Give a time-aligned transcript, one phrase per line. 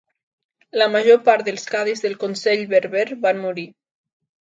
[0.81, 3.71] La major part dels cadis del consell berber van morir.